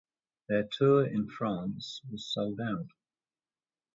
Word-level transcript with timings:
Their 0.49 0.63
tour 0.63 1.05
in 1.05 1.29
France 1.29 2.01
was 2.09 2.25
sold 2.25 2.59
out. 2.59 2.87